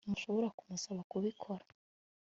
ntushobora 0.07 0.47
kumusaba 0.57 1.01
kubikora 1.11 1.63